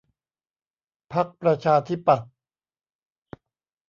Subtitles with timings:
[1.13, 2.31] พรรคประชาธิปัตย์